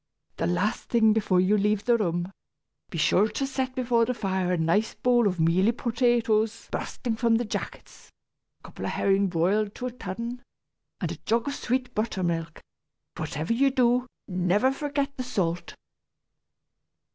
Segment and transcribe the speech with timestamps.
[0.37, 2.33] The last thing before you leave the room,
[2.89, 7.35] be sure to set before the fire a nice bowl of mealy potatoes bursting from
[7.35, 8.11] their jackets,
[8.61, 10.41] a couple of herrings broiled to a turn,
[11.01, 12.63] and a jug of sweet buttermilk and,
[13.19, 15.75] whatever you do, never forget the salt!"